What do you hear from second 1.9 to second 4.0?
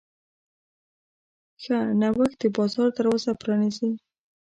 نوښت د بازار دروازه پرانیزي.